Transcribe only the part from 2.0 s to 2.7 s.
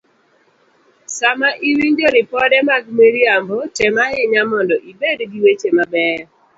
ripode